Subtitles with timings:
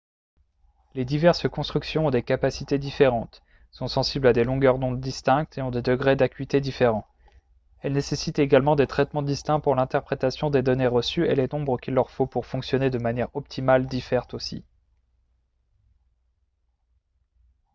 [0.95, 5.61] les diverses constructions ont des capacités différentes sont sensibles à des longueurs d'onde distinctes et
[5.61, 7.05] ont des degrés d'acuité différents
[7.83, 11.93] elles nécessitent également des traitements distincts pour l'interprétation des données reçues et les nombres qu'il
[11.93, 14.63] leur faut pour fonctionner de manière optimale diffèrent aussi